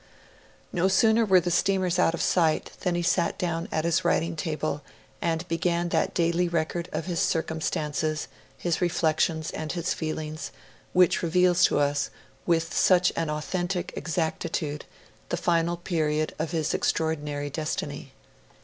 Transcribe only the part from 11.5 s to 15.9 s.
to us, with such an authentic exactitude, the final